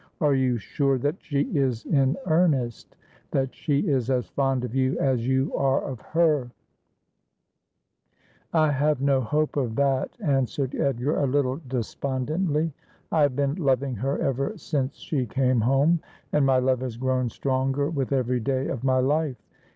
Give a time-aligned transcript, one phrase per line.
[0.19, 2.95] Are you sure that she is in earnest—
[3.33, 6.49] that she is as fond of you as you are of her
[8.51, 12.71] ?''I have no hope of that,' answered Edgar, a little despond ently.'
[13.11, 15.99] I have been loving her ever since she came home,
[16.33, 19.37] and my love has grown stronger with every day of my life.